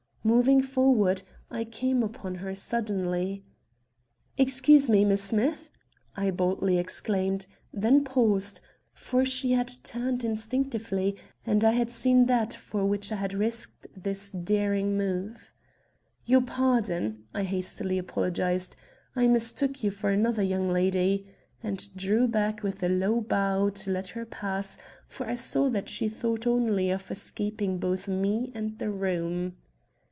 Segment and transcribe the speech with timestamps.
[0.23, 3.43] Moving forward, I came upon her suddenly.
[4.37, 5.71] "Excuse me, Miss Smith,"
[6.15, 8.61] I boldly exclaimed; then paused,
[8.93, 13.87] for she had turned instinctively and I had seen that for which I had risked
[13.97, 15.51] this daring move.
[16.25, 18.75] "Your pardon," I hastily apologized.
[19.15, 21.25] "I mistook you for another young lady,"
[21.63, 24.77] and drew back with a low bow to let her pass,
[25.07, 29.55] for I saw that she thought only of escaping both me and the room.